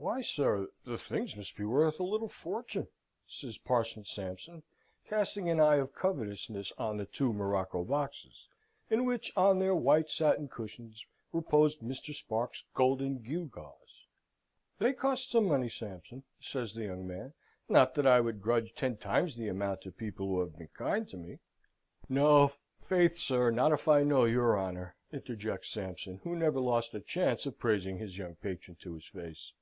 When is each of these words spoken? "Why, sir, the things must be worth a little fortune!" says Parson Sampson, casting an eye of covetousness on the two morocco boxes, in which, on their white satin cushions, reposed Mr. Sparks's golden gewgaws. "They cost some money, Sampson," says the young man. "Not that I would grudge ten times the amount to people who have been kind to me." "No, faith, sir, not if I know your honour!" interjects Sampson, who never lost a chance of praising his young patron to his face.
"Why, 0.00 0.20
sir, 0.20 0.68
the 0.84 0.96
things 0.96 1.36
must 1.36 1.56
be 1.56 1.64
worth 1.64 1.98
a 1.98 2.04
little 2.04 2.28
fortune!" 2.28 2.86
says 3.26 3.58
Parson 3.58 4.04
Sampson, 4.04 4.62
casting 5.08 5.50
an 5.50 5.58
eye 5.58 5.74
of 5.78 5.92
covetousness 5.92 6.72
on 6.78 6.96
the 6.98 7.04
two 7.04 7.32
morocco 7.32 7.82
boxes, 7.82 8.46
in 8.88 9.04
which, 9.04 9.32
on 9.36 9.58
their 9.58 9.74
white 9.74 10.08
satin 10.08 10.46
cushions, 10.46 11.04
reposed 11.32 11.80
Mr. 11.80 12.14
Sparks's 12.14 12.62
golden 12.74 13.18
gewgaws. 13.24 14.06
"They 14.78 14.92
cost 14.92 15.32
some 15.32 15.46
money, 15.48 15.68
Sampson," 15.68 16.22
says 16.40 16.74
the 16.74 16.84
young 16.84 17.04
man. 17.04 17.32
"Not 17.68 17.96
that 17.96 18.06
I 18.06 18.20
would 18.20 18.40
grudge 18.40 18.76
ten 18.76 18.98
times 18.98 19.34
the 19.34 19.48
amount 19.48 19.80
to 19.80 19.90
people 19.90 20.28
who 20.28 20.38
have 20.38 20.56
been 20.56 20.68
kind 20.68 21.08
to 21.08 21.16
me." 21.16 21.40
"No, 22.08 22.52
faith, 22.88 23.16
sir, 23.16 23.50
not 23.50 23.72
if 23.72 23.88
I 23.88 24.04
know 24.04 24.26
your 24.26 24.56
honour!" 24.56 24.94
interjects 25.12 25.70
Sampson, 25.70 26.18
who 26.22 26.36
never 26.36 26.60
lost 26.60 26.94
a 26.94 27.00
chance 27.00 27.46
of 27.46 27.58
praising 27.58 27.98
his 27.98 28.16
young 28.16 28.36
patron 28.36 28.76
to 28.82 28.94
his 28.94 29.06
face. 29.06 29.54